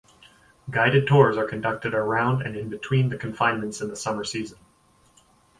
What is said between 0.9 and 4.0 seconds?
tours are conducted around and in between the confinements in the